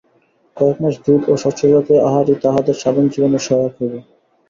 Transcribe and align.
কয়েক 0.57 0.77
মাস 0.81 0.95
দুধ 1.05 1.21
ও 1.27 1.43
শস্যজাতীয় 1.43 1.99
আহারই 2.07 2.35
তাঁহাদের 2.43 2.75
সাধন-জীবনের 2.75 3.45
সহায়ক 3.47 3.73
হইবে। 3.79 3.99